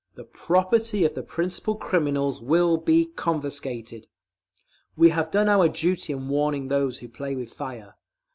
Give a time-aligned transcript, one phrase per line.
[0.15, 4.07] The property of the principal criminals will be confiscated.
[4.95, 7.93] We have done our duty in warning those who play with fire.